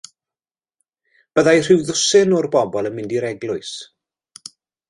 [1.37, 3.79] Byddai rhyw ddwsin o'r bobl yn mynd i'r eglwys.